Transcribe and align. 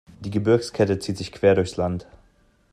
Die 0.21 0.31
Gebirgskette 0.31 0.97
zieht 0.97 1.19
sich 1.19 1.31
quer 1.31 1.53
durchs 1.53 1.77
Land. 1.77 2.07